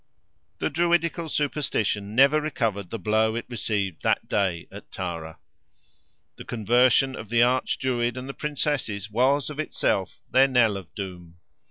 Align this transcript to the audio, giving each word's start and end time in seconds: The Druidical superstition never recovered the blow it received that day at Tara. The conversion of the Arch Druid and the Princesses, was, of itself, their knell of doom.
The 0.57 0.71
Druidical 0.71 1.29
superstition 1.29 2.15
never 2.15 2.41
recovered 2.41 2.89
the 2.89 2.97
blow 2.97 3.35
it 3.35 3.45
received 3.47 4.01
that 4.01 4.27
day 4.27 4.67
at 4.71 4.91
Tara. 4.91 5.37
The 6.37 6.43
conversion 6.43 7.15
of 7.15 7.29
the 7.29 7.43
Arch 7.43 7.77
Druid 7.77 8.17
and 8.17 8.27
the 8.27 8.33
Princesses, 8.33 9.11
was, 9.11 9.51
of 9.51 9.59
itself, 9.59 10.17
their 10.31 10.47
knell 10.47 10.75
of 10.75 10.91
doom. 10.95 11.35